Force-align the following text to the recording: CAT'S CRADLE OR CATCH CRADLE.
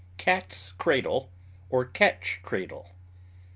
CAT'S 0.17 0.71
CRADLE 0.79 1.29
OR 1.69 1.85
CATCH 1.85 2.39
CRADLE. 2.41 2.89